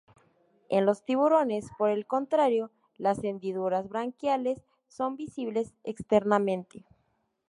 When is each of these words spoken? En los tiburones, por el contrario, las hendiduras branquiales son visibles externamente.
En 0.69 0.87
los 0.87 1.03
tiburones, 1.03 1.67
por 1.77 1.91
el 1.91 2.07
contrario, 2.07 2.71
las 2.97 3.23
hendiduras 3.23 3.87
branquiales 3.87 4.59
son 4.87 5.15
visibles 5.15 5.75
externamente. 5.83 6.85